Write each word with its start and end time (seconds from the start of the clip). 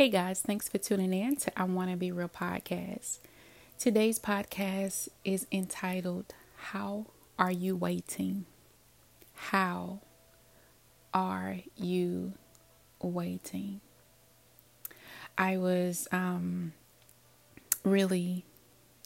Hey 0.00 0.08
guys, 0.08 0.40
thanks 0.40 0.66
for 0.66 0.78
tuning 0.78 1.12
in 1.12 1.36
to 1.36 1.60
I 1.60 1.64
Want 1.64 1.90
to 1.90 1.96
Be 1.98 2.10
Real 2.10 2.26
podcast. 2.26 3.18
Today's 3.78 4.18
podcast 4.18 5.10
is 5.26 5.46
entitled 5.52 6.32
How 6.56 7.04
Are 7.38 7.52
You 7.52 7.76
Waiting? 7.76 8.46
How 9.34 10.00
are 11.12 11.56
you 11.76 12.32
waiting? 13.02 13.82
I 15.36 15.58
was 15.58 16.08
um, 16.12 16.72
really, 17.84 18.46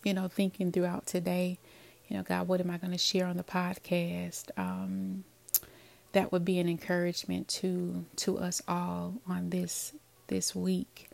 you 0.05 0.15
know, 0.15 0.29
thinking 0.29 0.71
throughout 0.71 1.07
today, 1.07 1.59
you 2.07 2.17
know, 2.17 2.23
God, 2.23 2.47
what 2.47 2.61
am 2.61 2.71
I 2.71 2.79
going 2.79 2.93
to 2.93 2.99
share 2.99 3.27
on 3.27 3.37
the 3.37 3.43
podcast? 3.43 4.57
Um, 4.57 5.25
that 6.13 6.31
would 6.31 6.45
be 6.45 6.61
an 6.61 6.69
encouragement 6.69 7.49
to 7.49 8.05
to 8.15 8.39
us 8.39 8.63
all 8.69 9.15
on 9.27 9.51
this 9.51 9.93
this 10.29 10.55
week. 10.55 11.11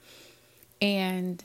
And 0.80 1.42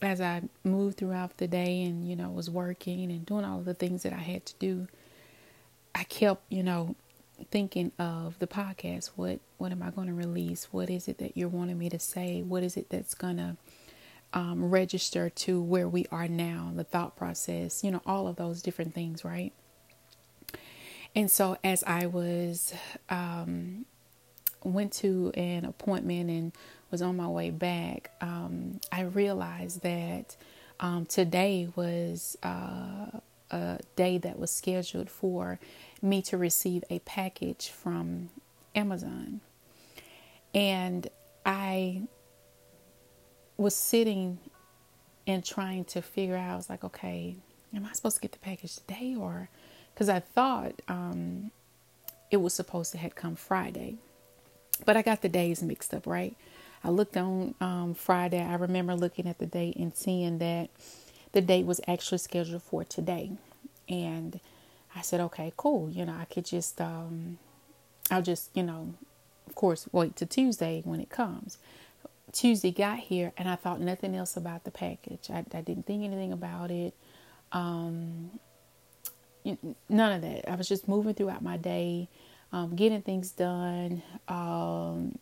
as 0.00 0.20
I 0.20 0.42
moved 0.64 0.98
throughout 0.98 1.36
the 1.36 1.46
day 1.46 1.82
and, 1.82 2.08
you 2.08 2.16
know, 2.16 2.30
was 2.30 2.50
working 2.50 3.10
and 3.10 3.24
doing 3.24 3.44
all 3.44 3.58
of 3.58 3.64
the 3.64 3.74
things 3.74 4.02
that 4.02 4.12
I 4.12 4.16
had 4.16 4.46
to 4.46 4.54
do, 4.58 4.88
I 5.94 6.04
kept, 6.04 6.42
you 6.50 6.62
know, 6.62 6.96
thinking 7.50 7.92
of 7.98 8.38
the 8.38 8.46
podcast. 8.46 9.10
What 9.16 9.40
what 9.58 9.72
am 9.72 9.82
I 9.82 9.90
going 9.90 10.08
to 10.08 10.14
release? 10.14 10.68
What 10.70 10.90
is 10.90 11.08
it 11.08 11.18
that 11.18 11.36
you're 11.36 11.48
wanting 11.48 11.78
me 11.78 11.88
to 11.90 11.98
say? 11.98 12.42
What 12.42 12.62
is 12.62 12.76
it 12.76 12.88
that's 12.90 13.14
going 13.14 13.36
to 13.36 13.56
um, 14.32 14.70
register 14.70 15.28
to 15.30 15.60
where 15.60 15.88
we 15.88 16.06
are 16.10 16.28
now, 16.28 16.72
the 16.74 16.84
thought 16.84 17.16
process, 17.16 17.84
you 17.84 17.90
know, 17.90 18.02
all 18.06 18.26
of 18.26 18.36
those 18.36 18.62
different 18.62 18.94
things, 18.94 19.24
right? 19.24 19.52
And 21.14 21.30
so 21.30 21.58
as 21.62 21.84
I 21.84 22.06
was 22.06 22.72
um, 23.10 23.84
went 24.64 24.92
to 24.94 25.30
an 25.34 25.64
appointment 25.64 26.30
and 26.30 26.52
was 26.90 27.02
on 27.02 27.16
my 27.16 27.28
way 27.28 27.50
back, 27.50 28.10
um, 28.20 28.80
I 28.90 29.02
realized 29.02 29.82
that 29.82 30.36
um, 30.80 31.06
today 31.06 31.68
was 31.74 32.36
uh, 32.42 33.18
a 33.50 33.78
day 33.96 34.18
that 34.18 34.38
was 34.38 34.50
scheduled 34.50 35.10
for 35.10 35.58
me 36.00 36.22
to 36.22 36.36
receive 36.36 36.84
a 36.90 36.98
package 37.00 37.68
from 37.68 38.30
Amazon. 38.74 39.40
And 40.54 41.08
I 41.46 42.02
was 43.56 43.74
sitting 43.74 44.38
and 45.26 45.44
trying 45.44 45.84
to 45.84 46.02
figure 46.02 46.36
out, 46.36 46.52
I 46.52 46.56
was 46.56 46.68
like, 46.68 46.84
okay, 46.84 47.36
am 47.74 47.86
I 47.86 47.92
supposed 47.92 48.16
to 48.16 48.22
get 48.22 48.32
the 48.32 48.38
package 48.38 48.76
today 48.76 49.14
or 49.18 49.48
because 49.94 50.08
I 50.08 50.20
thought 50.20 50.80
um, 50.88 51.50
it 52.30 52.38
was 52.38 52.54
supposed 52.54 52.92
to 52.92 52.98
have 52.98 53.14
come 53.14 53.36
Friday. 53.36 53.96
But 54.84 54.96
I 54.96 55.02
got 55.02 55.22
the 55.22 55.28
days 55.28 55.62
mixed 55.62 55.94
up, 55.94 56.06
right? 56.06 56.36
I 56.84 56.90
looked 56.90 57.16
on 57.16 57.54
um, 57.60 57.94
Friday. 57.94 58.42
I 58.42 58.54
remember 58.54 58.94
looking 58.94 59.28
at 59.28 59.38
the 59.38 59.46
date 59.46 59.76
and 59.76 59.94
seeing 59.94 60.38
that 60.38 60.70
the 61.32 61.40
date 61.40 61.66
was 61.66 61.80
actually 61.86 62.18
scheduled 62.18 62.62
for 62.62 62.84
today. 62.84 63.32
And 63.88 64.40
I 64.96 65.02
said, 65.02 65.20
okay, 65.20 65.52
cool. 65.56 65.90
You 65.90 66.04
know, 66.04 66.14
I 66.18 66.24
could 66.24 66.44
just, 66.44 66.80
um, 66.80 67.38
I'll 68.10 68.22
just, 68.22 68.50
you 68.54 68.62
know, 68.62 68.94
of 69.46 69.54
course, 69.54 69.88
wait 69.92 70.16
to 70.16 70.26
Tuesday 70.26 70.82
when 70.84 71.00
it 71.00 71.10
comes. 71.10 71.58
Tuesday 72.32 72.70
got 72.70 72.98
here 72.98 73.32
and 73.36 73.48
I 73.48 73.56
thought 73.56 73.80
nothing 73.80 74.16
else 74.16 74.36
about 74.36 74.64
the 74.64 74.70
package. 74.70 75.28
I, 75.30 75.44
I 75.54 75.60
didn't 75.60 75.86
think 75.86 76.02
anything 76.04 76.32
about 76.32 76.70
it. 76.70 76.94
Um, 77.52 78.30
none 79.88 80.12
of 80.12 80.22
that. 80.22 80.50
I 80.50 80.56
was 80.56 80.68
just 80.68 80.88
moving 80.88 81.14
throughout 81.14 81.42
my 81.42 81.56
day 81.56 82.08
um, 82.52 82.76
getting 82.76 83.02
things 83.02 83.30
done, 83.30 84.02
um, 84.28 85.18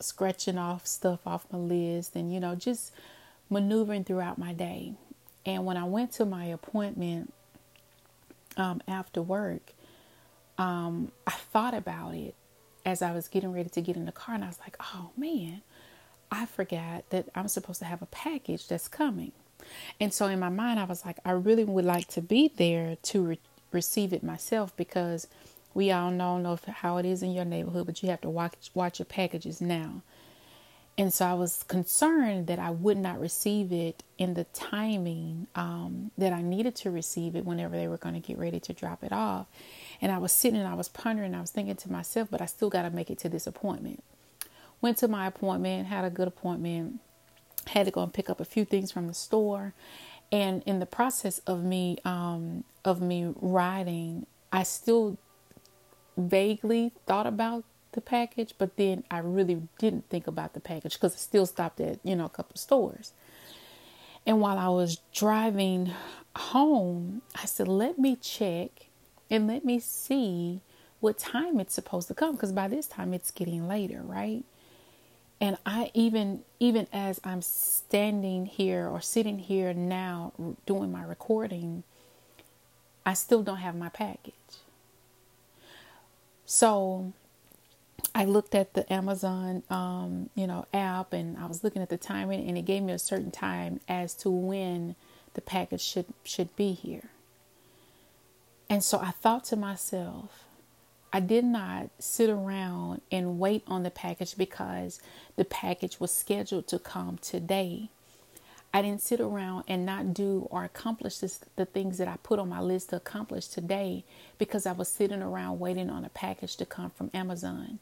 scratching 0.00 0.58
off 0.58 0.86
stuff 0.86 1.20
off 1.26 1.46
my 1.50 1.58
list, 1.58 2.14
and 2.14 2.32
you 2.32 2.40
know, 2.40 2.54
just 2.54 2.92
maneuvering 3.50 4.04
throughout 4.04 4.38
my 4.38 4.52
day. 4.52 4.94
And 5.44 5.64
when 5.64 5.76
I 5.76 5.84
went 5.84 6.12
to 6.12 6.24
my 6.24 6.44
appointment 6.46 7.32
um, 8.56 8.80
after 8.86 9.22
work, 9.22 9.72
um, 10.58 11.10
I 11.26 11.32
thought 11.32 11.74
about 11.74 12.14
it 12.14 12.34
as 12.84 13.02
I 13.02 13.12
was 13.12 13.28
getting 13.28 13.52
ready 13.52 13.68
to 13.70 13.80
get 13.80 13.96
in 13.96 14.04
the 14.04 14.12
car, 14.12 14.34
and 14.34 14.44
I 14.44 14.48
was 14.48 14.58
like, 14.60 14.76
oh 14.80 15.10
man, 15.16 15.62
I 16.30 16.46
forgot 16.46 17.08
that 17.10 17.28
I'm 17.34 17.48
supposed 17.48 17.78
to 17.80 17.84
have 17.86 18.02
a 18.02 18.06
package 18.06 18.68
that's 18.68 18.88
coming. 18.88 19.32
And 20.00 20.12
so 20.12 20.26
in 20.26 20.40
my 20.40 20.48
mind, 20.48 20.80
I 20.80 20.84
was 20.84 21.04
like, 21.04 21.18
I 21.24 21.32
really 21.32 21.64
would 21.64 21.84
like 21.84 22.08
to 22.08 22.20
be 22.20 22.48
there 22.48 22.96
to 23.02 23.22
re- 23.22 23.38
receive 23.70 24.12
it 24.12 24.22
myself 24.22 24.76
because 24.76 25.28
we 25.74 25.90
all 25.90 26.10
know, 26.10 26.38
know 26.38 26.58
how 26.66 26.98
it 26.98 27.06
is 27.06 27.22
in 27.22 27.32
your 27.32 27.44
neighborhood, 27.44 27.86
but 27.86 28.02
you 28.02 28.10
have 28.10 28.20
to 28.22 28.30
watch 28.30 28.70
watch 28.74 28.98
your 28.98 29.06
packages 29.06 29.60
now. 29.60 30.02
And 30.98 31.12
so 31.12 31.24
I 31.24 31.32
was 31.32 31.62
concerned 31.62 32.48
that 32.48 32.58
I 32.58 32.70
would 32.70 32.98
not 32.98 33.18
receive 33.18 33.72
it 33.72 34.02
in 34.18 34.34
the 34.34 34.44
timing 34.44 35.46
um, 35.54 36.10
that 36.18 36.34
I 36.34 36.42
needed 36.42 36.74
to 36.76 36.90
receive 36.90 37.34
it 37.34 37.46
whenever 37.46 37.76
they 37.76 37.88
were 37.88 37.96
going 37.96 38.14
to 38.14 38.20
get 38.20 38.38
ready 38.38 38.60
to 38.60 38.74
drop 38.74 39.02
it 39.02 39.10
off. 39.10 39.46
And 40.02 40.12
I 40.12 40.18
was 40.18 40.32
sitting 40.32 40.60
and 40.60 40.68
I 40.68 40.74
was 40.74 40.88
pondering, 40.88 41.34
I 41.34 41.40
was 41.40 41.50
thinking 41.50 41.76
to 41.76 41.90
myself, 41.90 42.28
but 42.30 42.42
I 42.42 42.46
still 42.46 42.68
got 42.68 42.82
to 42.82 42.90
make 42.90 43.10
it 43.10 43.18
to 43.20 43.30
this 43.30 43.46
appointment. 43.46 44.04
Went 44.82 44.98
to 44.98 45.08
my 45.08 45.26
appointment, 45.26 45.86
had 45.86 46.04
a 46.04 46.10
good 46.10 46.28
appointment, 46.28 47.00
had 47.68 47.86
to 47.86 47.90
go 47.90 48.02
and 48.02 48.12
pick 48.12 48.28
up 48.28 48.40
a 48.40 48.44
few 48.44 48.66
things 48.66 48.92
from 48.92 49.06
the 49.06 49.14
store. 49.14 49.72
And 50.30 50.62
in 50.66 50.78
the 50.78 50.86
process 50.86 51.38
of 51.40 51.62
me 51.62 51.98
um, 52.04 52.64
of 52.84 53.00
me 53.00 53.32
riding, 53.36 54.26
I 54.52 54.64
still 54.64 55.16
vaguely 56.16 56.92
thought 57.06 57.26
about 57.26 57.64
the 57.92 58.00
package, 58.00 58.54
but 58.58 58.76
then 58.76 59.04
I 59.10 59.18
really 59.18 59.62
didn't 59.78 60.08
think 60.08 60.26
about 60.26 60.54
the 60.54 60.60
package 60.60 60.94
because 60.94 61.14
I 61.14 61.18
still 61.18 61.46
stopped 61.46 61.80
at, 61.80 61.98
you 62.02 62.16
know, 62.16 62.26
a 62.26 62.30
couple 62.30 62.56
stores. 62.56 63.12
And 64.26 64.40
while 64.40 64.58
I 64.58 64.68
was 64.68 65.00
driving 65.12 65.92
home, 66.36 67.22
I 67.34 67.44
said, 67.46 67.68
let 67.68 67.98
me 67.98 68.16
check 68.16 68.88
and 69.30 69.46
let 69.46 69.64
me 69.64 69.80
see 69.80 70.60
what 71.00 71.18
time 71.18 71.58
it's 71.58 71.74
supposed 71.74 72.08
to 72.08 72.14
come 72.14 72.32
because 72.32 72.52
by 72.52 72.68
this 72.68 72.86
time 72.86 73.12
it's 73.12 73.30
getting 73.30 73.66
later, 73.66 74.00
right? 74.04 74.44
And 75.40 75.58
I 75.66 75.90
even 75.92 76.42
even 76.60 76.86
as 76.92 77.20
I'm 77.24 77.42
standing 77.42 78.46
here 78.46 78.86
or 78.86 79.00
sitting 79.00 79.40
here 79.40 79.74
now 79.74 80.32
doing 80.66 80.92
my 80.92 81.02
recording, 81.02 81.82
I 83.04 83.14
still 83.14 83.42
don't 83.42 83.56
have 83.56 83.74
my 83.74 83.88
package. 83.88 84.34
So 86.46 87.12
I 88.14 88.24
looked 88.24 88.54
at 88.54 88.74
the 88.74 88.90
Amazon, 88.92 89.62
um, 89.70 90.30
you 90.34 90.46
know, 90.46 90.66
app, 90.72 91.12
and 91.12 91.38
I 91.38 91.46
was 91.46 91.64
looking 91.64 91.82
at 91.82 91.88
the 91.88 91.96
timing, 91.96 92.48
and 92.48 92.58
it 92.58 92.62
gave 92.64 92.82
me 92.82 92.92
a 92.92 92.98
certain 92.98 93.30
time 93.30 93.80
as 93.88 94.14
to 94.16 94.30
when 94.30 94.96
the 95.34 95.40
package 95.40 95.80
should 95.80 96.06
should 96.24 96.54
be 96.56 96.72
here. 96.72 97.10
And 98.68 98.82
so 98.82 98.98
I 98.98 99.10
thought 99.10 99.44
to 99.44 99.56
myself, 99.56 100.44
I 101.12 101.20
did 101.20 101.44
not 101.44 101.90
sit 101.98 102.30
around 102.30 103.02
and 103.10 103.38
wait 103.38 103.64
on 103.66 103.82
the 103.82 103.90
package 103.90 104.36
because 104.36 105.00
the 105.36 105.44
package 105.44 106.00
was 106.00 106.12
scheduled 106.12 106.66
to 106.68 106.78
come 106.78 107.18
today. 107.18 107.90
I 108.74 108.82
didn't 108.82 109.02
sit 109.02 109.20
around 109.20 109.64
and 109.68 109.84
not 109.84 110.14
do 110.14 110.48
or 110.50 110.64
accomplish 110.64 111.18
this, 111.18 111.40
the 111.56 111.66
things 111.66 111.98
that 111.98 112.08
I 112.08 112.16
put 112.22 112.38
on 112.38 112.48
my 112.48 112.60
list 112.60 112.90
to 112.90 112.96
accomplish 112.96 113.48
today 113.48 114.04
because 114.38 114.66
I 114.66 114.72
was 114.72 114.88
sitting 114.88 115.22
around 115.22 115.58
waiting 115.58 115.90
on 115.90 116.04
a 116.04 116.08
package 116.08 116.56
to 116.56 116.66
come 116.66 116.90
from 116.90 117.10
Amazon. 117.12 117.80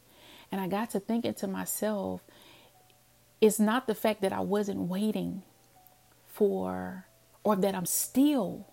And 0.51 0.59
I 0.59 0.67
got 0.67 0.91
to 0.91 0.99
thinking 0.99 1.33
to 1.35 1.47
myself, 1.47 2.21
it's 3.39 3.59
not 3.59 3.87
the 3.87 3.95
fact 3.95 4.21
that 4.21 4.33
I 4.33 4.41
wasn't 4.41 4.81
waiting 4.81 5.43
for 6.27 7.05
or 7.43 7.55
that 7.55 7.73
I'm 7.73 7.85
still 7.85 8.67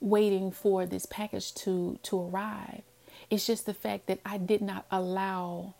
waiting 0.00 0.50
for 0.52 0.86
this 0.86 1.06
package 1.06 1.54
to 1.54 1.98
to 2.04 2.20
arrive. 2.20 2.82
It's 3.30 3.46
just 3.46 3.66
the 3.66 3.74
fact 3.74 4.06
that 4.06 4.20
I 4.24 4.38
did 4.38 4.62
not 4.62 4.86
allow 4.90 5.74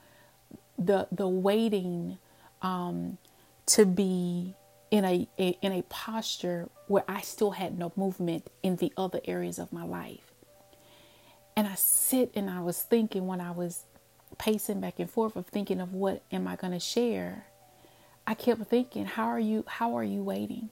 the 0.79 1.07
the 1.13 1.29
waiting 1.29 2.19
um, 2.63 3.19
to 3.67 3.87
be 3.87 4.55
in 4.91 5.05
a, 5.05 5.29
a, 5.39 5.59
in 5.63 5.73
a 5.73 5.83
posture 5.83 6.69
where 6.87 7.05
I 7.09 7.21
still 7.21 7.53
had 7.53 7.79
no 7.79 7.93
movement 7.97 8.49
in 8.63 8.77
the 8.77 8.93
other 8.97 9.21
areas 9.25 9.59
of 9.59 9.73
my 9.73 9.85
life. 9.85 10.33
And 11.57 11.67
I 11.67 11.75
sit 11.75 12.33
and 12.35 12.49
I 12.49 12.61
was 12.61 12.81
thinking 12.81 13.27
when 13.27 13.41
I 13.41 13.51
was 13.51 13.85
pacing 14.39 14.81
back 14.81 14.99
and 14.99 15.11
forth 15.11 15.37
of 15.37 15.47
thinking 15.47 15.81
of 15.81 15.93
what 15.93 16.23
am 16.31 16.47
I 16.47 16.57
going 16.57 16.73
to 16.73 16.81
share. 16.81 17.47
I 18.27 18.35
kept 18.35 18.63
thinking, 18.67 19.07
how 19.07 19.27
are 19.29 19.41
you 19.41 19.65
how 19.67 19.97
are 19.97 20.05
you 20.05 20.23
waiting? 20.23 20.71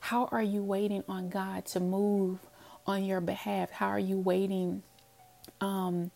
How 0.00 0.26
are 0.26 0.42
you 0.42 0.62
waiting 0.62 1.02
on 1.08 1.30
God 1.30 1.66
to 1.66 1.80
move 1.80 2.38
on 2.86 3.04
your 3.04 3.20
behalf? 3.20 3.70
How 3.70 3.88
are 3.88 3.98
you 3.98 4.18
waiting 4.18 4.82
um, 5.60 6.10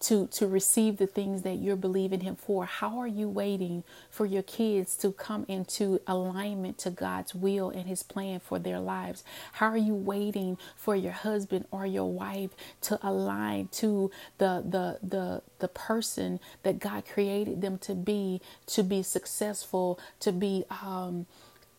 to 0.00 0.26
to 0.28 0.46
receive 0.46 0.96
the 0.96 1.06
things 1.06 1.42
that 1.42 1.56
you're 1.56 1.76
believing 1.76 2.20
him 2.20 2.36
for. 2.36 2.64
How 2.64 2.98
are 2.98 3.06
you 3.06 3.28
waiting 3.28 3.84
for 4.10 4.26
your 4.26 4.42
kids 4.42 4.96
to 4.98 5.12
come 5.12 5.44
into 5.48 6.00
alignment 6.06 6.78
to 6.78 6.90
God's 6.90 7.34
will 7.34 7.70
and 7.70 7.86
his 7.86 8.02
plan 8.02 8.40
for 8.40 8.58
their 8.58 8.80
lives? 8.80 9.24
How 9.54 9.68
are 9.68 9.76
you 9.76 9.94
waiting 9.94 10.58
for 10.76 10.96
your 10.96 11.12
husband 11.12 11.66
or 11.70 11.86
your 11.86 12.10
wife 12.10 12.50
to 12.82 12.98
align 13.06 13.68
to 13.72 14.10
the 14.38 14.64
the 14.66 14.98
the 15.06 15.42
the 15.60 15.68
person 15.68 16.40
that 16.62 16.78
God 16.78 17.04
created 17.06 17.60
them 17.60 17.78
to 17.78 17.94
be 17.94 18.40
to 18.66 18.82
be 18.82 19.02
successful 19.02 20.00
to 20.20 20.32
be 20.32 20.64
um 20.82 21.26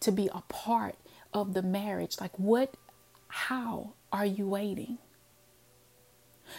to 0.01 0.11
be 0.11 0.29
a 0.33 0.41
part 0.49 0.95
of 1.33 1.53
the 1.53 1.63
marriage? 1.63 2.17
Like 2.21 2.37
what 2.37 2.75
how 3.27 3.93
are 4.11 4.25
you 4.25 4.47
waiting 4.47 4.99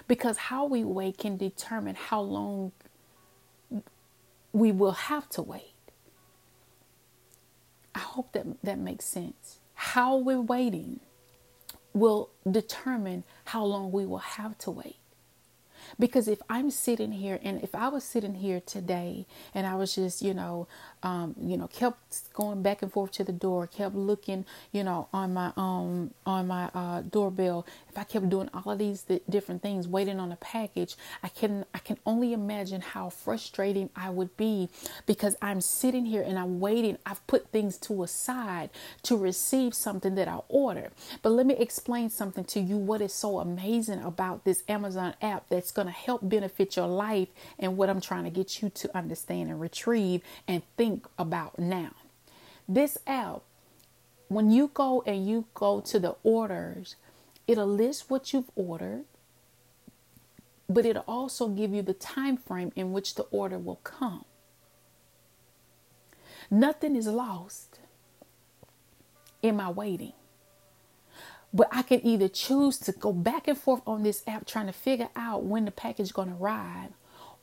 because 0.09 0.37
how 0.37 0.65
we 0.67 0.85
wait 0.85 1.19
can 1.19 1.37
determine 1.37 1.94
how 1.94 2.21
long 2.21 2.73
we 4.53 4.73
will 4.73 4.93
have 4.93 5.29
to 5.31 5.43
wait. 5.43 5.75
I 7.94 8.00
hope 8.00 8.33
that 8.33 8.47
that 8.62 8.79
makes 8.79 9.05
sense. 9.05 9.59
How 9.75 10.17
we're 10.17 10.41
waiting 10.41 11.00
will 11.93 12.31
determine 12.50 13.25
how 13.47 13.65
long 13.65 13.93
we 13.93 14.06
will 14.06 14.19
have 14.19 14.56
to 14.59 14.71
wait. 14.71 14.97
Because 15.99 16.29
if 16.29 16.41
I'm 16.49 16.71
sitting 16.71 17.12
here 17.12 17.39
and 17.43 17.62
if 17.62 17.75
I 17.75 17.89
was 17.89 18.05
sitting 18.05 18.37
here 18.37 18.61
today 18.61 19.27
and 19.55 19.67
I 19.67 19.75
was 19.75 19.94
just, 19.94 20.23
you 20.23 20.35
know, 20.35 20.69
um, 21.03 21.35
you 21.41 21.56
know, 21.56 21.67
kept 21.69 22.33
going 22.35 22.62
back 22.62 22.83
and 22.83 22.93
forth 22.93 23.12
to 23.12 23.25
the 23.25 23.33
door, 23.33 23.67
kept 23.67 23.94
looking, 23.94 24.47
you 24.73 24.85
know, 24.85 25.09
on 25.12 25.35
my 25.35 25.53
um 25.56 26.12
on 26.25 26.49
my 26.49 26.71
uh, 26.75 27.03
doorbell. 27.03 27.67
If 27.93 27.99
I 27.99 28.05
kept 28.05 28.31
doing 28.31 28.49
all 28.55 28.73
of 28.73 28.79
these 28.79 29.03
th- 29.03 29.23
different 29.29 29.62
things, 29.62 29.87
waiting 29.89 30.19
on 30.21 30.33
a 30.33 30.37
package, 30.37 30.97
I 31.23 31.29
can 31.29 31.65
I 31.75 31.79
can 31.79 31.99
only 32.06 32.33
imagine 32.33 32.81
how 32.81 33.11
frustrating 33.11 33.91
I 33.97 34.11
would 34.11 34.37
be 34.37 34.71
because 35.06 35.37
I'm 35.43 35.61
sitting 35.61 36.06
here 36.06 36.23
and 36.23 36.39
I'm 36.39 36.61
waiting. 36.61 36.99
I've 37.05 37.27
put 37.27 37.49
things 37.49 37.77
to 37.79 38.03
a 38.03 38.09
side 38.09 38.71
to 39.05 39.17
receive 39.17 39.75
something 39.75 40.15
that 40.15 40.29
I 40.29 40.41
ordered. 40.49 40.93
But 41.23 41.31
let 41.31 41.47
me 41.47 41.55
explain 41.56 42.11
something 42.11 42.44
to 42.44 42.61
you. 42.61 42.77
What 42.77 43.00
is 43.03 43.12
so 43.12 43.41
amazing 43.41 44.03
about 44.03 44.44
this 44.44 44.62
Amazon 44.69 45.15
app 45.21 45.49
that's 45.49 45.71
going 45.73 45.87
to 45.89 45.93
help 45.93 46.29
benefit 46.29 46.77
your 46.77 46.89
life 46.89 47.29
and 47.59 47.77
what 47.77 47.91
I'm 47.91 48.00
trying 48.00 48.25
to 48.25 48.31
get 48.31 48.62
you 48.62 48.71
to 48.71 48.97
understand 48.97 49.50
and 49.50 49.61
retrieve 49.61 50.23
and 50.49 50.62
think 50.77 51.03
think 51.03 51.06
about 51.19 51.59
now. 51.59 51.91
This 52.69 52.99
app, 53.06 53.43
when 54.29 54.50
you 54.50 54.71
go 54.73 55.03
and 55.06 55.27
you 55.27 55.44
go 55.55 55.81
to 55.81 55.99
the 55.99 56.17
orders, 56.23 56.97
it'll 57.47 57.67
list 57.67 58.11
what 58.11 58.33
you've 58.33 58.50
ordered, 58.56 59.05
but 60.69 60.87
it'll 60.87 61.05
also 61.09 61.49
give 61.49 61.73
you 61.75 61.83
the 61.83 61.94
time 61.94 62.37
frame 62.37 62.73
in 62.77 62.93
which 62.93 63.15
the 63.15 63.25
order 63.25 63.59
will 63.59 63.81
come. 63.85 64.25
Nothing 66.50 66.97
is 66.97 67.06
lost 67.06 67.81
in 69.43 69.56
my 69.56 69.71
waiting. 69.71 70.12
But 71.53 71.69
I 71.71 71.83
can 71.83 72.05
either 72.06 72.29
choose 72.29 72.79
to 72.79 72.93
go 72.93 73.12
back 73.12 73.49
and 73.49 73.59
forth 73.59 73.83
on 73.87 74.03
this 74.03 74.23
app 74.27 74.47
trying 74.47 74.67
to 74.67 74.73
figure 74.73 75.11
out 75.17 75.44
when 75.44 75.67
the 75.67 75.71
package 75.71 76.06
is 76.06 76.12
going 76.12 76.29
to 76.29 76.37
arrive, 76.37 76.91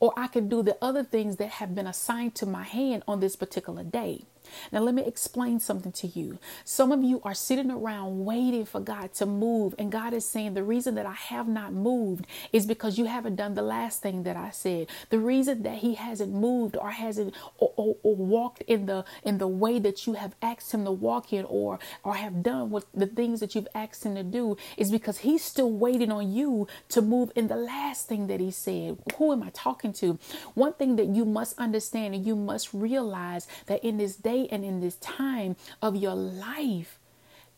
or 0.00 0.12
I 0.16 0.26
can 0.26 0.48
do 0.48 0.62
the 0.62 0.76
other 0.82 1.04
things 1.04 1.36
that 1.36 1.50
have 1.50 1.74
been 1.74 1.86
assigned 1.86 2.34
to 2.36 2.46
my 2.46 2.64
hand 2.64 3.04
on 3.06 3.20
this 3.20 3.36
particular 3.36 3.84
day. 3.84 4.26
Now, 4.72 4.80
let 4.80 4.94
me 4.94 5.04
explain 5.04 5.60
something 5.60 5.92
to 5.92 6.06
you. 6.08 6.38
Some 6.64 6.92
of 6.92 7.02
you 7.02 7.20
are 7.24 7.34
sitting 7.34 7.70
around 7.70 8.24
waiting 8.24 8.64
for 8.64 8.80
God 8.80 9.14
to 9.14 9.26
move, 9.26 9.74
and 9.78 9.92
God 9.92 10.12
is 10.14 10.26
saying, 10.28 10.54
The 10.54 10.62
reason 10.64 10.94
that 10.96 11.06
I 11.06 11.12
have 11.14 11.48
not 11.48 11.72
moved 11.72 12.26
is 12.52 12.66
because 12.66 12.98
you 12.98 13.06
haven't 13.06 13.36
done 13.36 13.54
the 13.54 13.62
last 13.62 14.02
thing 14.02 14.24
that 14.24 14.36
I 14.36 14.50
said. 14.50 14.88
The 15.10 15.18
reason 15.18 15.62
that 15.62 15.78
He 15.78 15.94
hasn't 15.94 16.32
moved 16.32 16.76
or 16.76 16.90
hasn't 16.90 17.34
or, 17.58 17.72
or, 17.76 17.96
or 18.02 18.16
walked 18.16 18.62
in 18.62 18.86
the 18.86 19.04
in 19.24 19.38
the 19.38 19.48
way 19.48 19.78
that 19.78 20.06
you 20.06 20.14
have 20.14 20.34
asked 20.42 20.72
Him 20.72 20.84
to 20.84 20.92
walk 20.92 21.32
in, 21.32 21.44
or 21.46 21.78
or 22.04 22.14
have 22.14 22.42
done 22.42 22.70
what 22.70 22.84
the 22.94 23.06
things 23.06 23.40
that 23.40 23.54
you've 23.54 23.68
asked 23.74 24.04
Him 24.04 24.14
to 24.16 24.22
do, 24.22 24.56
is 24.76 24.90
because 24.90 25.18
He's 25.18 25.44
still 25.44 25.70
waiting 25.70 26.10
on 26.12 26.32
you 26.32 26.68
to 26.90 27.02
move 27.02 27.32
in 27.36 27.48
the 27.48 27.56
last 27.56 28.06
thing 28.08 28.26
that 28.28 28.40
He 28.40 28.50
said. 28.50 28.98
Who 29.16 29.32
am 29.32 29.42
I 29.42 29.50
talking 29.52 29.92
to? 29.94 30.18
One 30.54 30.72
thing 30.74 30.96
that 30.96 31.06
you 31.08 31.24
must 31.24 31.58
understand 31.58 32.14
and 32.14 32.26
you 32.26 32.36
must 32.36 32.72
realize 32.72 33.46
that 33.66 33.84
in 33.84 33.98
this 33.98 34.16
day 34.16 34.39
and 34.50 34.64
in 34.64 34.80
this 34.80 34.96
time 34.96 35.56
of 35.82 35.96
your 35.96 36.14
life 36.14 36.98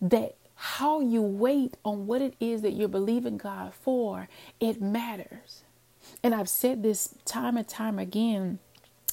that 0.00 0.36
how 0.54 1.00
you 1.00 1.22
wait 1.22 1.76
on 1.84 2.06
what 2.06 2.22
it 2.22 2.34
is 2.40 2.62
that 2.62 2.72
you're 2.72 2.88
believing 2.88 3.36
God 3.36 3.74
for, 3.74 4.28
it 4.60 4.80
matters. 4.80 5.64
And 6.22 6.34
I've 6.34 6.48
said 6.48 6.82
this 6.82 7.14
time 7.24 7.56
and 7.56 7.66
time 7.66 7.98
again 7.98 8.58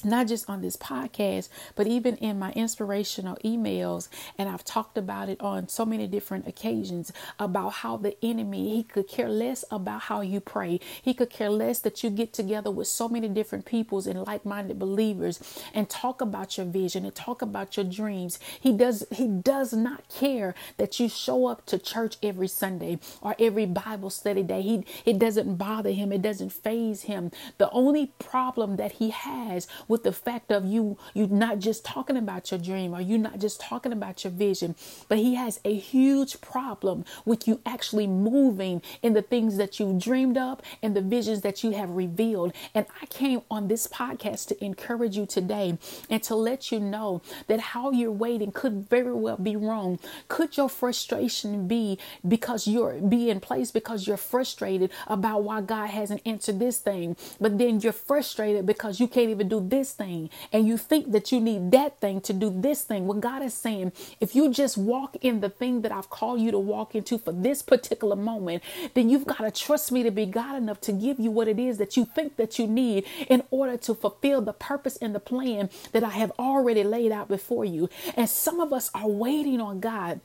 not 0.06 0.28
just 0.28 0.50
on 0.50 0.62
this 0.62 0.78
podcast, 0.78 1.50
but 1.76 1.88
even 1.88 2.16
in 2.18 2.40
my 2.40 2.52
inspirational 2.54 3.38
emails. 3.44 4.10
And 4.38 4.50
I've 4.50 4.64
talked 4.64 4.98
about 4.98 5.30
it 5.30 5.40
on 5.42 5.68
so 5.70 5.86
many 5.86 6.08
different 6.08 6.48
occasions 6.48 7.12
about 7.38 7.74
how 7.74 7.98
the 7.98 8.16
enemy, 8.24 8.76
he 8.76 8.84
could 8.84 9.08
care 9.08 9.30
less 9.30 9.66
about 9.72 10.02
how 10.02 10.22
you 10.22 10.40
pray. 10.40 10.80
He 11.02 11.14
could 11.14 11.30
care 11.30 11.50
less 11.50 11.80
that 11.80 12.04
you 12.04 12.10
get 12.10 12.34
together 12.34 12.72
with 12.72 12.88
so 12.88 13.10
many 13.10 13.28
different 13.28 13.66
peoples 13.66 14.08
and 14.08 14.26
like-minded 14.26 14.80
believers 14.80 15.40
and 15.74 15.90
talk 15.90 16.22
about 16.22 16.58
your 16.58 16.66
vision 16.66 17.06
and 17.06 17.16
talk 17.16 17.42
about 17.42 17.78
your 17.78 17.86
dreams. 17.86 18.40
He 18.60 18.72
does, 18.72 19.06
he 19.12 19.28
does 19.28 19.74
not 19.74 20.08
care 20.10 20.56
that 20.78 21.00
you 21.00 21.10
show 21.10 21.48
up 21.48 21.66
to 21.68 21.78
church 21.78 22.18
every 22.24 22.48
Sunday 22.48 23.00
or 23.22 23.36
every 23.40 23.66
Bible 23.66 24.10
study 24.10 24.44
day. 24.44 24.62
He, 24.62 24.86
it 25.06 25.20
doesn't 25.20 25.56
bother 25.56 25.92
him. 25.92 26.12
It 26.12 26.22
doesn't 26.22 26.52
faze 26.52 27.04
him. 27.04 27.32
The 27.58 27.70
only 27.72 28.14
problem 28.20 28.76
that 28.78 28.94
he 28.94 29.10
has 29.10 29.68
with 29.90 30.04
the 30.04 30.14
fact 30.14 30.52
of 30.52 30.66
you 30.66 30.98
you 31.14 31.28
not 31.28 31.60
just 31.60 31.84
talking 31.84 32.16
about 32.16 32.52
your 32.52 32.60
dream 32.60 32.94
or 32.94 33.02
you 33.02 33.18
not 33.18 33.40
just 33.40 33.60
talking 33.60 33.92
about 33.92 34.24
your 34.24 34.32
vision, 34.32 34.76
but 35.10 35.18
he 35.18 35.36
has 35.36 35.60
a 35.66 35.76
huge 35.76 36.40
problem 36.42 37.04
with 37.26 37.48
you 37.48 37.60
actually 37.66 38.08
moving 38.08 38.82
in 39.02 39.14
the 39.14 39.22
things 39.22 39.58
that 39.58 39.80
you 39.80 39.98
dreamed 40.00 40.38
up 40.38 40.62
and 40.82 40.96
the 40.96 41.02
visions 41.02 41.42
that 41.42 41.64
you 41.64 41.72
have 41.72 41.90
revealed. 41.90 42.54
And 42.74 42.86
I 43.02 43.06
came 43.08 43.42
on 43.50 43.68
this 43.68 43.88
podcast 43.88 44.48
to 44.48 44.64
encourage 44.64 45.18
you 45.18 45.26
today 45.26 45.78
and 46.10 46.24
to 46.24 46.36
let 46.36 46.72
you 46.72 46.80
know 46.80 47.22
that 47.48 47.60
how 47.60 47.92
you're 47.92 48.12
waiting 48.12 48.52
could 48.52 48.88
very 48.88 49.14
well 49.14 49.38
be 49.38 49.56
wrong. 49.56 50.00
Could 50.28 50.56
your 50.58 50.70
frustration 50.70 51.68
be 51.68 51.98
because 52.28 52.68
you're 52.68 52.94
be 52.94 53.30
in 53.30 53.40
place 53.40 53.72
because 53.72 54.08
you're 54.08 54.18
frustrated 54.18 54.92
about 55.08 55.44
why 55.44 55.62
God 55.62 55.90
hasn't 55.90 56.22
answered 56.26 56.60
this 56.60 56.78
thing, 56.78 57.16
but 57.40 57.58
then 57.58 57.80
you're 57.80 57.94
frustrated 57.94 58.66
because 58.66 59.00
you 59.00 59.08
can't 59.08 59.30
even 59.30 59.48
do 59.48 59.66
this 59.68 59.79
this 59.80 59.94
thing 59.94 60.30
and 60.52 60.68
you 60.68 60.78
think 60.78 61.12
that 61.12 61.32
you 61.32 61.40
need 61.40 61.72
that 61.72 62.00
thing 62.00 62.20
to 62.22 62.34
do 62.34 62.50
this 62.54 62.84
thing. 62.84 63.08
What 63.08 63.22
God 63.22 63.42
is 63.42 63.54
saying, 63.54 63.94
if 64.20 64.36
you 64.36 64.52
just 64.52 64.78
walk 64.78 65.16
in 65.22 65.40
the 65.40 65.50
thing 65.50 65.82
that 65.82 65.92
I've 65.92 66.10
called 66.10 66.42
you 66.42 66.52
to 66.52 66.60
walk 66.60 66.96
into 66.96 67.18
for 67.18 67.32
this 67.32 67.62
particular 67.62 68.16
moment, 68.16 68.62
then 68.94 69.10
you've 69.10 69.26
got 69.26 69.40
to 69.40 69.52
trust 69.52 69.92
me 69.92 70.04
to 70.04 70.12
be 70.12 70.26
God 70.26 70.58
enough 70.58 70.82
to 70.82 70.92
give 70.92 71.20
you 71.20 71.32
what 71.32 71.48
it 71.48 71.60
is 71.60 71.78
that 71.78 71.96
you 71.96 72.06
think 72.06 72.36
that 72.36 72.60
you 72.60 72.68
need 72.68 73.06
in 73.28 73.44
order 73.52 73.78
to 73.78 73.96
fulfill 73.96 74.42
the 74.42 74.54
purpose 74.54 74.98
and 74.98 75.16
the 75.16 75.20
plan 75.20 75.70
that 75.94 76.04
I 76.04 76.10
have 76.10 76.32
already 76.38 76.84
laid 76.84 77.12
out 77.12 77.30
before 77.30 77.66
you. 77.66 77.90
And 78.18 78.30
some 78.30 78.60
of 78.60 78.74
us 78.74 78.92
are 78.94 79.08
waiting 79.08 79.62
on 79.62 79.80
God 79.80 80.20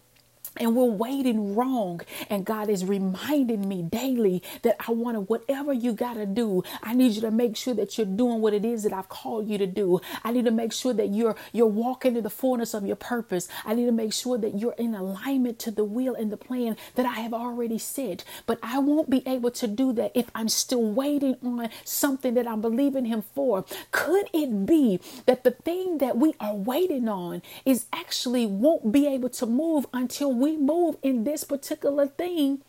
and 0.57 0.77
we're 0.77 0.85
waiting 0.85 1.55
wrong. 1.55 2.01
And 2.31 2.45
God 2.45 2.69
is 2.69 2.85
reminding 2.85 3.69
me 3.69 3.83
daily 3.83 4.43
that 4.63 4.77
I 4.87 4.93
want 4.93 5.17
to, 5.17 5.21
whatever 5.21 5.73
you 5.73 5.93
got 5.93 6.15
to 6.15 6.27
do, 6.27 6.63
I 6.83 6.95
need 6.95 7.13
you 7.13 7.21
to 7.23 7.31
make 7.31 7.57
sure 7.57 7.75
that 7.75 7.97
you're 7.97 8.07
doing 8.07 8.41
what 8.41 8.55
it 8.55 8.65
is 8.65 8.83
that 8.85 8.93
I've 8.93 9.09
called 9.09 9.49
you 9.49 9.59
to 9.59 9.67
do. 9.67 10.01
I 10.23 10.33
need 10.33 10.45
to 10.45 10.51
make 10.51 10.73
sure 10.73 10.93
that 10.95 11.09
you're, 11.09 11.37
you're 11.53 11.67
walking 11.67 12.17
in 12.17 12.23
the 12.23 12.31
fullness 12.31 12.75
of 12.75 12.87
your 12.87 12.97
purpose. 12.97 13.49
I 13.65 13.75
need 13.75 13.87
to 13.87 13.93
make 13.93 14.13
sure 14.13 14.39
that 14.39 14.59
you're 14.59 14.75
in 14.79 14.95
alignment 14.95 15.59
to 15.61 15.71
the 15.71 15.85
will 15.85 16.15
and 16.15 16.31
the 16.31 16.37
plan 16.37 16.77
that 16.95 17.07
I 17.07 17.21
have 17.21 17.35
already 17.35 17.79
set. 17.79 18.25
But 18.47 18.59
I 18.63 18.79
won't 18.79 19.11
be 19.11 19.23
able 19.27 19.51
to 19.53 19.67
do 19.67 19.93
that 19.95 20.13
if 20.15 20.31
I'm 20.35 20.49
still 20.49 20.83
waiting 20.83 21.37
on 21.43 21.69
something 21.85 22.35
that 22.35 22.47
I'm 22.47 22.61
believing 22.61 23.07
Him 23.07 23.23
for. 23.35 23.65
Could 23.91 24.29
it 24.33 24.67
be 24.67 25.01
that 25.27 25.45
the 25.45 25.53
thing 25.53 25.99
that 25.99 26.17
we 26.17 26.35
are 26.41 26.55
waiting 26.55 27.09
on 27.09 27.43
is 27.65 27.87
actually 27.93 28.47
won't 28.47 28.93
be 28.93 29.07
able 29.07 29.31
to 29.31 29.47
move 29.47 29.87
until 29.93 30.33
we 30.33 30.44
we 30.45 30.59
move 30.59 30.99
in 31.03 31.25
this 31.25 31.43
particular 31.43 32.07
thing 32.07 32.61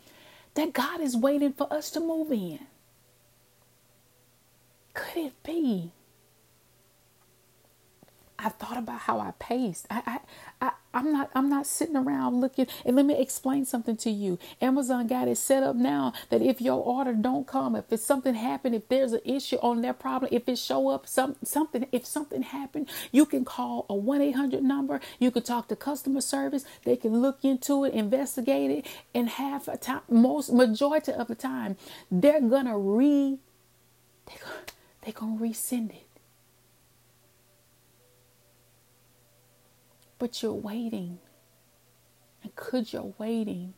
that 0.54 0.72
God 0.72 1.02
is 1.02 1.14
waiting 1.14 1.52
for 1.52 1.70
us 1.70 1.90
to 1.90 2.00
move 2.00 2.32
in? 2.32 2.60
Could 4.94 5.26
it 5.26 5.42
be? 5.42 5.92
I've 8.38 8.54
thought 8.54 8.76
about 8.78 9.00
how 9.00 9.20
I 9.20 9.32
paced. 9.38 9.86
I, 9.90 10.20
I, 10.60 10.66
I, 10.66 10.72
I'm 10.94 11.12
not 11.12 11.30
I'm 11.34 11.48
not 11.50 11.66
sitting 11.66 11.96
around 11.96 12.40
looking 12.40 12.66
and 12.84 12.96
let 12.96 13.06
me 13.06 13.20
explain 13.20 13.64
something 13.64 13.96
to 13.98 14.10
you. 14.10 14.38
Amazon 14.60 15.06
got 15.06 15.28
it 15.28 15.36
set 15.38 15.62
up 15.62 15.76
now 15.76 16.12
that 16.30 16.42
if 16.42 16.60
your 16.60 16.82
order 16.82 17.14
don't 17.14 17.46
come, 17.46 17.76
if 17.76 17.92
it's 17.92 18.04
something 18.04 18.34
happen, 18.34 18.74
if 18.74 18.88
there's 18.88 19.12
an 19.12 19.20
issue 19.24 19.56
on 19.62 19.82
their 19.82 19.92
problem, 19.94 20.30
if 20.32 20.48
it 20.48 20.58
show 20.58 20.88
up 20.90 21.06
some 21.06 21.36
something, 21.44 21.86
if 21.92 22.06
something 22.06 22.42
happened, 22.42 22.88
you 23.12 23.26
can 23.26 23.44
call 23.44 23.86
a 23.90 23.94
1-800 23.94 24.62
number. 24.62 25.00
You 25.18 25.30
can 25.30 25.42
talk 25.42 25.68
to 25.68 25.76
customer 25.76 26.20
service. 26.22 26.64
They 26.84 26.96
can 26.96 27.20
look 27.22 27.44
into 27.44 27.84
it, 27.84 27.94
investigate 27.94 28.70
it, 28.70 28.86
and 29.14 29.28
half 29.28 29.68
a 29.68 29.76
time 29.76 30.02
most 30.10 30.52
majority 30.52 31.12
of 31.12 31.28
the 31.28 31.34
time, 31.36 31.76
they're 32.10 32.40
gonna 32.40 32.78
re 32.78 33.38
they're 34.26 34.38
going 34.44 34.64
they 35.02 35.12
gonna 35.12 35.38
resend 35.40 35.90
it. 35.90 36.05
But 40.18 40.42
you're 40.42 40.52
waiting. 40.52 41.18
And 42.42 42.54
could 42.54 42.92
your 42.92 43.14
waiting 43.18 43.74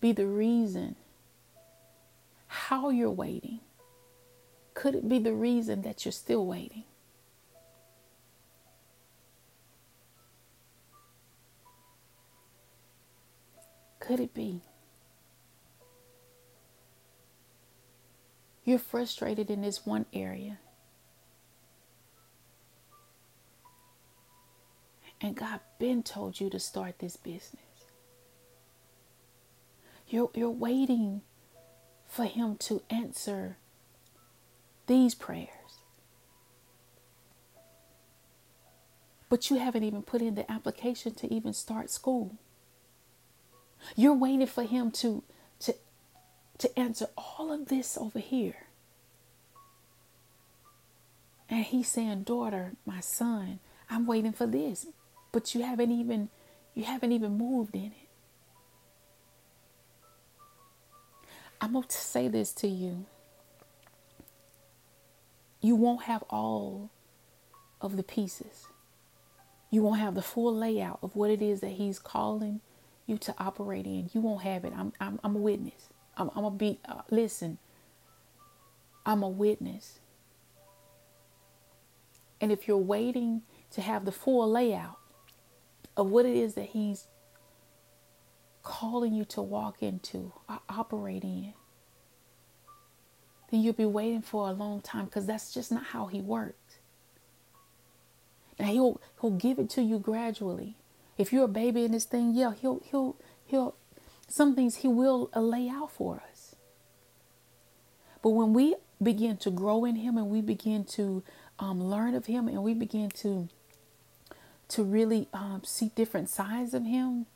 be 0.00 0.12
the 0.12 0.26
reason 0.26 0.96
how 2.46 2.90
you're 2.90 3.10
waiting? 3.10 3.60
Could 4.74 4.94
it 4.94 5.08
be 5.08 5.18
the 5.18 5.32
reason 5.32 5.82
that 5.82 6.04
you're 6.04 6.12
still 6.12 6.46
waiting? 6.46 6.84
Could 14.00 14.20
it 14.20 14.34
be? 14.34 14.62
You're 18.64 18.78
frustrated 18.78 19.50
in 19.50 19.62
this 19.62 19.86
one 19.86 20.06
area. 20.12 20.58
And 25.22 25.36
God 25.36 25.60
been 25.78 26.02
told 26.02 26.40
you 26.40 26.50
to 26.50 26.58
start 26.58 26.98
this 26.98 27.16
business. 27.16 27.62
You're, 30.08 30.30
you're 30.34 30.50
waiting 30.50 31.22
for 32.08 32.24
him 32.24 32.56
to 32.56 32.82
answer 32.90 33.56
these 34.88 35.14
prayers. 35.14 35.48
But 39.28 39.48
you 39.48 39.56
haven't 39.56 39.84
even 39.84 40.02
put 40.02 40.20
in 40.20 40.34
the 40.34 40.50
application 40.50 41.14
to 41.14 41.32
even 41.32 41.54
start 41.54 41.88
school. 41.88 42.36
You're 43.96 44.14
waiting 44.14 44.46
for 44.46 44.64
him 44.64 44.90
to 44.92 45.22
to 45.60 45.74
to 46.58 46.78
answer 46.78 47.06
all 47.16 47.50
of 47.50 47.68
this 47.68 47.96
over 47.96 48.18
here. 48.18 48.66
And 51.48 51.64
he's 51.64 51.88
saying, 51.88 52.24
"Daughter, 52.24 52.74
my 52.84 53.00
son, 53.00 53.60
I'm 53.88 54.06
waiting 54.06 54.32
for 54.32 54.46
this." 54.46 54.86
But 55.32 55.54
you 55.54 55.62
haven't 55.62 55.90
even 55.90 56.28
you 56.74 56.84
haven't 56.84 57.12
even 57.12 57.36
moved 57.36 57.74
in 57.74 57.86
it. 57.86 58.08
I'm 61.60 61.72
going 61.72 61.84
to 61.84 61.96
say 61.96 62.28
this 62.28 62.52
to 62.54 62.68
you. 62.68 63.06
You 65.60 65.76
won't 65.76 66.04
have 66.04 66.24
all 66.28 66.90
of 67.80 67.96
the 67.96 68.02
pieces. 68.02 68.66
You 69.70 69.82
won't 69.82 70.00
have 70.00 70.14
the 70.14 70.22
full 70.22 70.54
layout 70.54 70.98
of 71.02 71.14
what 71.14 71.30
it 71.30 71.40
is 71.40 71.60
that 71.60 71.70
he's 71.70 71.98
calling 71.98 72.60
you 73.06 73.16
to 73.18 73.34
operate 73.38 73.86
in. 73.86 74.10
You 74.12 74.20
won't 74.20 74.42
have 74.42 74.64
it. 74.64 74.72
I'm, 74.76 74.92
I'm, 75.00 75.20
I'm 75.22 75.36
a 75.36 75.38
witness. 75.38 75.88
I'm, 76.16 76.30
I'm 76.34 76.44
a 76.44 76.50
be. 76.50 76.80
Uh, 76.84 77.02
listen. 77.10 77.58
I'm 79.06 79.22
a 79.22 79.28
witness. 79.28 80.00
And 82.40 82.50
if 82.50 82.66
you're 82.66 82.76
waiting 82.76 83.42
to 83.70 83.80
have 83.80 84.04
the 84.04 84.12
full 84.12 84.50
layout 84.50 84.98
of 85.96 86.08
what 86.08 86.26
it 86.26 86.36
is 86.36 86.54
that 86.54 86.66
He's 86.66 87.06
calling 88.62 89.14
you 89.14 89.24
to 89.26 89.42
walk 89.42 89.82
into 89.82 90.32
or 90.48 90.60
operate 90.68 91.24
in, 91.24 91.54
then 93.50 93.60
you'll 93.60 93.72
be 93.74 93.84
waiting 93.84 94.22
for 94.22 94.48
a 94.48 94.52
long 94.52 94.80
time 94.80 95.06
because 95.06 95.26
that's 95.26 95.52
just 95.52 95.70
not 95.72 95.84
how 95.84 96.06
He 96.06 96.20
works. 96.20 96.78
Now 98.58 98.66
He'll 98.66 99.00
He'll 99.20 99.30
give 99.30 99.58
it 99.58 99.70
to 99.70 99.82
you 99.82 99.98
gradually. 99.98 100.76
If 101.18 101.32
you're 101.32 101.44
a 101.44 101.48
baby 101.48 101.84
in 101.84 101.92
this 101.92 102.04
thing, 102.04 102.32
yeah, 102.34 102.52
he'll 102.54 102.80
he'll 102.90 103.16
he'll 103.44 103.76
some 104.28 104.54
things 104.54 104.76
he 104.76 104.88
will 104.88 105.30
lay 105.36 105.68
out 105.68 105.92
for 105.92 106.22
us. 106.30 106.56
But 108.22 108.30
when 108.30 108.52
we 108.52 108.76
begin 109.02 109.36
to 109.38 109.50
grow 109.50 109.84
in 109.84 109.96
him 109.96 110.16
and 110.16 110.30
we 110.30 110.40
begin 110.40 110.84
to 110.84 111.22
um, 111.58 111.82
learn 111.82 112.14
of 112.14 112.26
him 112.26 112.48
and 112.48 112.62
we 112.62 112.72
begin 112.72 113.10
to 113.10 113.48
to 114.72 114.82
really 114.82 115.28
um, 115.34 115.60
see 115.64 115.90
different 115.94 116.30
sides 116.30 116.72
of 116.72 116.84
him, 116.84 117.26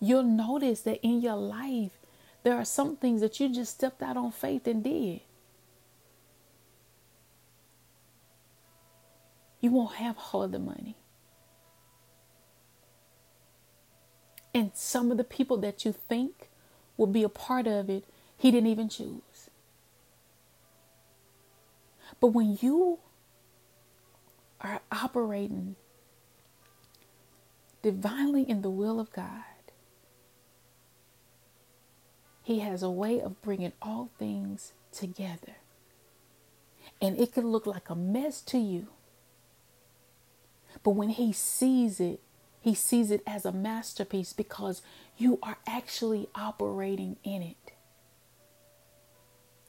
you'll 0.00 0.22
notice 0.22 0.82
that 0.82 1.00
in 1.02 1.20
your 1.20 1.36
life 1.36 1.98
there 2.44 2.54
are 2.54 2.64
some 2.64 2.96
things 2.96 3.20
that 3.20 3.40
you 3.40 3.52
just 3.52 3.74
stepped 3.74 4.02
out 4.02 4.16
on 4.16 4.30
faith 4.30 4.66
and 4.66 4.84
did. 4.84 5.20
You 9.60 9.70
won't 9.70 9.94
have 9.94 10.16
all 10.32 10.44
of 10.44 10.52
the 10.52 10.58
money. 10.58 10.96
And 14.54 14.70
some 14.74 15.10
of 15.10 15.16
the 15.16 15.24
people 15.24 15.56
that 15.58 15.84
you 15.84 15.92
think 15.92 16.50
will 16.96 17.06
be 17.06 17.22
a 17.22 17.28
part 17.28 17.66
of 17.66 17.88
it, 17.90 18.04
he 18.36 18.50
didn't 18.50 18.68
even 18.68 18.88
choose. 18.88 19.50
But 22.20 22.28
when 22.28 22.58
you 22.60 22.98
are 24.60 24.80
operating 24.92 25.74
divinely 27.82 28.48
in 28.48 28.62
the 28.62 28.70
will 28.70 28.98
of 29.00 29.12
God, 29.12 29.44
He 32.42 32.60
has 32.60 32.82
a 32.82 32.90
way 32.90 33.20
of 33.20 33.40
bringing 33.42 33.72
all 33.82 34.10
things 34.18 34.72
together. 34.92 35.56
And 37.00 37.18
it 37.18 37.32
can 37.32 37.48
look 37.48 37.66
like 37.66 37.90
a 37.90 37.94
mess 37.94 38.40
to 38.42 38.58
you. 38.58 38.88
But 40.82 40.90
when 40.90 41.10
He 41.10 41.32
sees 41.32 42.00
it, 42.00 42.20
he 42.62 42.74
sees 42.74 43.10
it 43.10 43.22
as 43.26 43.44
a 43.44 43.50
masterpiece 43.50 44.32
because 44.32 44.82
you 45.18 45.40
are 45.42 45.58
actually 45.66 46.28
operating 46.34 47.16
in 47.24 47.42
it. 47.42 47.72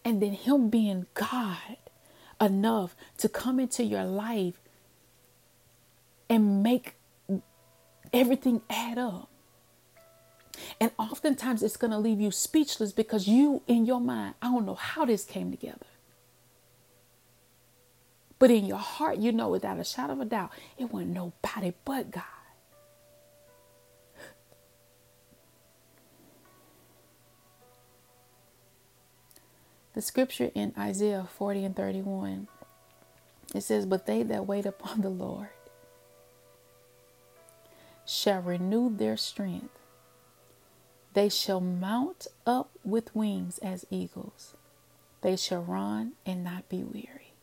And 0.06 0.22
then 0.22 0.34
Him 0.34 0.70
being 0.70 1.08
God 1.16 1.78
enough 2.40 2.96
to 3.18 3.28
come 3.28 3.60
into 3.60 3.84
your 3.84 4.04
life 4.04 4.62
and 6.30 6.62
make 6.62 6.96
everything 8.14 8.62
add 8.70 8.98
up. 8.98 9.30
And 10.80 10.92
oftentimes 11.00 11.64
it's 11.64 11.78
going 11.78 11.92
to 11.92 11.98
leave 11.98 12.22
you 12.22 12.32
speechless 12.32 12.92
because 12.92 13.28
you, 13.28 13.64
in 13.68 13.86
your 13.86 14.00
mind, 14.00 14.36
I 14.42 14.48
don't 14.48 14.66
know 14.66 14.76
how 14.76 15.06
this 15.06 15.26
came 15.26 15.52
together. 15.52 15.86
But 18.40 18.52
in 18.52 18.66
your 18.66 18.78
heart, 18.78 19.18
you 19.18 19.32
know 19.32 19.50
without 19.50 19.80
a 19.80 19.84
shadow 19.84 20.14
of 20.14 20.22
a 20.22 20.26
doubt, 20.26 20.52
it 20.78 20.92
wasn't 20.92 21.12
nobody 21.14 21.74
but 21.86 22.12
God. 22.12 22.24
The 29.94 30.02
scripture 30.02 30.52
in 30.56 30.74
Isaiah 30.78 31.28
40 31.38 31.66
and 31.66 31.76
31 31.76 32.48
it 33.54 33.62
says, 33.62 33.86
But 33.86 34.06
they 34.06 34.24
that 34.24 34.48
wait 34.48 34.66
upon 34.66 35.02
the 35.02 35.10
Lord 35.10 35.50
shall 38.06 38.42
renew 38.42 38.96
their 38.96 39.18
strength. 39.18 39.80
They 41.14 41.30
shall 41.30 41.62
mount 41.62 42.28
up 42.46 42.72
with 42.84 43.16
wings 43.16 43.60
as 43.60 43.86
eagles. 43.90 44.56
They 45.22 45.36
shall 45.36 45.62
run 45.62 46.14
and 46.26 46.44
not 46.44 46.68
be 46.70 46.84
weary. 46.84 47.34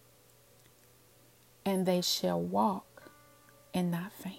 And 1.64 1.86
they 1.86 2.00
shall 2.00 2.40
walk 2.40 3.10
and 3.72 3.90
not 3.90 4.12
faint. 4.12 4.36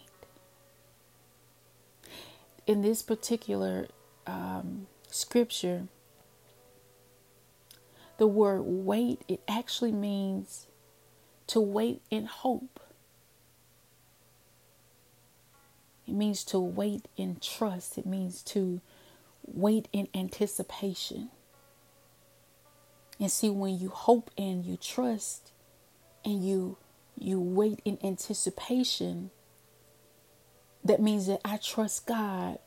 In 2.67 2.81
this 2.81 3.01
particular 3.01 3.87
um, 4.27 4.87
scripture, 5.09 5.87
the 8.17 8.27
word 8.27 8.61
wait, 8.65 9.21
it 9.27 9.41
actually 9.47 9.91
means 9.91 10.67
to 11.47 11.59
wait 11.59 12.01
in 12.11 12.25
hope. 12.25 12.80
It 16.11 16.17
means 16.17 16.43
to 16.43 16.59
wait 16.59 17.07
in 17.15 17.37
trust. 17.39 17.97
It 17.97 18.05
means 18.05 18.43
to 18.43 18.81
wait 19.47 19.87
in 19.93 20.09
anticipation. 20.13 21.29
And 23.17 23.31
see 23.31 23.49
when 23.49 23.79
you 23.79 23.87
hope 23.87 24.29
and 24.37 24.65
you 24.65 24.75
trust 24.75 25.53
and 26.25 26.45
you 26.45 26.75
you 27.17 27.39
wait 27.39 27.79
in 27.85 27.97
anticipation, 28.03 29.31
that 30.83 31.01
means 31.01 31.27
that 31.27 31.39
I 31.45 31.55
trust 31.55 32.05
God 32.05 32.59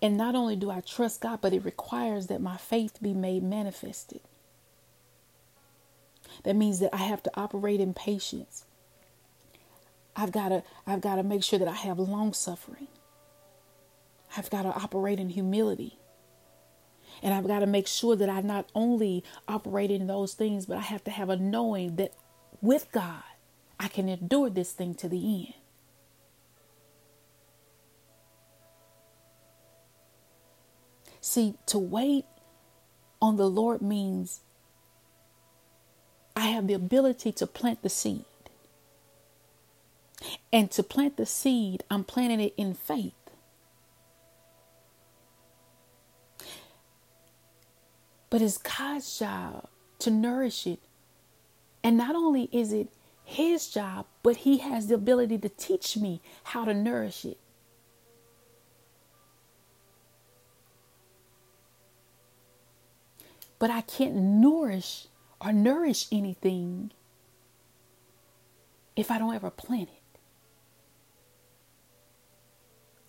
and 0.00 0.16
not 0.16 0.36
only 0.36 0.54
do 0.54 0.70
I 0.70 0.82
trust 0.82 1.20
God, 1.20 1.40
but 1.40 1.52
it 1.52 1.64
requires 1.64 2.28
that 2.28 2.40
my 2.40 2.58
faith 2.58 3.02
be 3.02 3.12
made 3.12 3.42
manifested. 3.42 4.20
That 6.44 6.54
means 6.54 6.78
that 6.78 6.94
I 6.94 6.98
have 6.98 7.24
to 7.24 7.30
operate 7.34 7.80
in 7.80 7.92
patience. 7.92 8.66
I've 10.16 10.32
got 10.32 10.50
to 10.50 10.62
I've 10.86 11.00
got 11.00 11.16
to 11.16 11.22
make 11.22 11.42
sure 11.42 11.58
that 11.58 11.68
I 11.68 11.72
have 11.74 11.98
long 11.98 12.32
suffering. 12.32 12.88
I've 14.36 14.50
got 14.50 14.62
to 14.62 14.68
operate 14.68 15.18
in 15.20 15.30
humility. 15.30 15.98
And 17.22 17.32
I've 17.32 17.46
got 17.46 17.60
to 17.60 17.66
make 17.66 17.86
sure 17.86 18.16
that 18.16 18.28
I 18.28 18.40
not 18.40 18.68
only 18.74 19.24
operate 19.48 19.90
in 19.90 20.06
those 20.06 20.34
things, 20.34 20.66
but 20.66 20.76
I 20.76 20.82
have 20.82 21.04
to 21.04 21.10
have 21.10 21.30
a 21.30 21.36
knowing 21.36 21.96
that 21.96 22.12
with 22.60 22.90
God, 22.92 23.22
I 23.78 23.88
can 23.88 24.08
endure 24.08 24.50
this 24.50 24.72
thing 24.72 24.94
to 24.96 25.08
the 25.08 25.46
end. 25.46 25.54
See, 31.20 31.54
to 31.66 31.78
wait 31.78 32.26
on 33.22 33.36
the 33.36 33.48
Lord 33.48 33.80
means 33.80 34.40
I 36.36 36.48
have 36.48 36.66
the 36.66 36.74
ability 36.74 37.32
to 37.32 37.46
plant 37.46 37.82
the 37.82 37.88
seed. 37.88 38.24
And 40.52 40.70
to 40.72 40.82
plant 40.82 41.16
the 41.16 41.26
seed, 41.26 41.84
I'm 41.90 42.04
planting 42.04 42.40
it 42.40 42.54
in 42.56 42.74
faith. 42.74 43.12
But 48.30 48.42
it's 48.42 48.58
God's 48.58 49.18
job 49.18 49.68
to 50.00 50.10
nourish 50.10 50.66
it. 50.66 50.80
And 51.82 51.96
not 51.96 52.16
only 52.16 52.48
is 52.50 52.72
it 52.72 52.88
his 53.24 53.68
job, 53.68 54.06
but 54.22 54.38
he 54.38 54.58
has 54.58 54.88
the 54.88 54.94
ability 54.94 55.38
to 55.38 55.48
teach 55.48 55.96
me 55.96 56.20
how 56.44 56.64
to 56.64 56.74
nourish 56.74 57.24
it. 57.24 57.38
But 63.58 63.70
I 63.70 63.80
can't 63.82 64.14
nourish 64.14 65.06
or 65.40 65.52
nourish 65.52 66.06
anything 66.12 66.90
if 68.96 69.10
I 69.10 69.18
don't 69.18 69.34
ever 69.34 69.50
plant 69.50 69.88
it. 69.88 70.03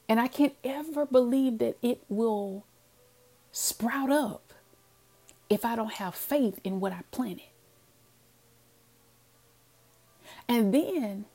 And 0.07 0.19
I 0.19 0.27
can't 0.27 0.55
ever 0.63 1.05
believe 1.05 1.57
that 1.59 1.77
it 1.81 2.03
will 2.09 2.65
sprout 3.51 4.11
up 4.11 4.53
if 5.49 5.65
I 5.65 5.75
don't 5.75 5.93
have 5.93 6.15
faith 6.15 6.59
in 6.63 6.79
what 6.79 6.91
I 6.91 7.01
planted. 7.11 7.45
And 10.47 10.73
then 10.73 11.25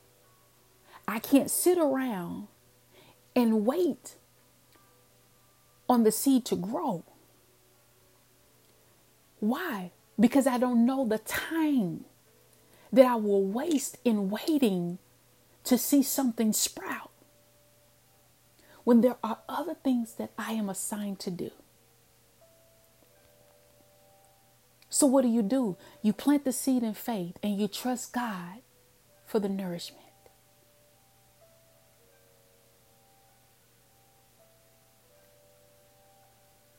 I 1.07 1.19
can't 1.19 1.51
sit 1.51 1.77
around 1.77 2.47
and 3.35 3.65
wait 3.65 4.15
on 5.89 6.03
the 6.03 6.11
seed 6.11 6.45
to 6.45 6.55
grow. 6.55 7.03
Why? 9.39 9.91
Because 10.19 10.47
I 10.47 10.57
don't 10.57 10.85
know 10.85 11.05
the 11.05 11.17
time 11.17 12.05
that 12.93 13.05
I 13.05 13.15
will 13.15 13.43
waste 13.43 13.97
in 14.05 14.29
waiting 14.29 14.99
to 15.63 15.77
see 15.77 16.03
something 16.03 16.53
sprout 16.53 17.10
when 18.83 19.01
there 19.01 19.17
are 19.23 19.39
other 19.47 19.75
things 19.75 20.13
that 20.15 20.31
I 20.37 20.53
am 20.53 20.69
assigned 20.69 21.19
to 21.19 21.31
do. 21.31 21.51
So, 24.89 25.07
what 25.07 25.21
do 25.21 25.29
you 25.29 25.41
do? 25.41 25.77
You 26.01 26.13
plant 26.13 26.43
the 26.43 26.51
seed 26.51 26.83
in 26.83 26.93
faith 26.93 27.37
and 27.41 27.57
you 27.59 27.67
trust 27.67 28.13
God 28.13 28.59
for 29.25 29.39
the 29.39 29.49
nourishment. 29.49 30.01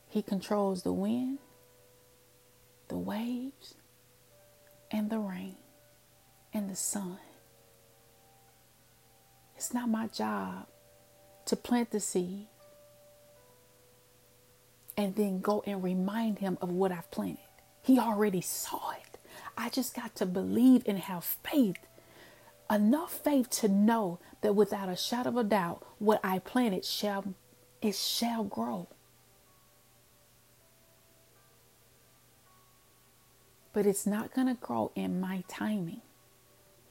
He 0.08 0.20
controls 0.20 0.82
the 0.82 0.92
wind, 0.92 1.38
the 2.88 2.98
waves, 2.98 3.76
and 4.90 5.08
the 5.08 5.18
rain, 5.18 5.56
and 6.52 6.68
the 6.68 6.76
sun. 6.76 7.16
It's 9.56 9.72
not 9.72 9.88
my 9.88 10.08
job 10.08 10.66
to 11.52 11.56
plant 11.56 11.90
the 11.90 12.00
seed 12.00 12.46
and 14.96 15.14
then 15.16 15.40
go 15.40 15.62
and 15.66 15.84
remind 15.84 16.38
him 16.38 16.56
of 16.62 16.72
what 16.72 16.90
I've 16.90 17.10
planted. 17.10 17.44
He 17.82 17.98
already 17.98 18.40
saw 18.40 18.92
it. 18.92 19.18
I 19.54 19.68
just 19.68 19.94
got 19.94 20.16
to 20.16 20.24
believe 20.24 20.82
and 20.86 20.98
have 20.98 21.24
faith 21.24 21.76
enough 22.70 23.12
faith 23.12 23.50
to 23.50 23.68
know 23.68 24.18
that 24.40 24.54
without 24.54 24.88
a 24.88 24.96
shadow 24.96 25.28
of 25.28 25.36
a 25.36 25.44
doubt, 25.44 25.84
what 25.98 26.20
I 26.24 26.38
planted 26.38 26.86
shall 26.86 27.34
it 27.82 27.94
shall 27.94 28.44
grow. 28.44 28.88
But 33.74 33.84
it's 33.84 34.06
not 34.06 34.32
going 34.34 34.46
to 34.46 34.54
grow 34.54 34.90
in 34.94 35.20
my 35.20 35.44
timing. 35.48 36.00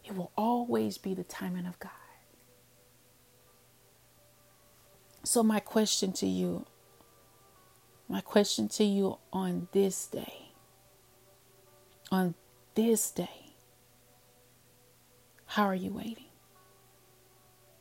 It 0.05 0.15
will 0.15 0.31
always 0.37 0.99
be 0.99 1.15
the 1.15 1.23
timing 1.23 1.65
of 1.65 1.79
God. 1.79 2.00
So, 5.23 5.43
my 5.43 5.59
question 5.59 6.11
to 6.13 6.25
you, 6.25 6.65
my 8.09 8.21
question 8.21 8.67
to 8.69 8.83
you 8.83 9.17
on 9.31 9.67
this 9.71 10.07
day, 10.07 10.51
on 12.11 12.33
this 12.75 13.11
day, 13.11 13.53
how 15.45 15.65
are 15.65 15.75
you 15.75 15.91
waiting? 15.93 16.30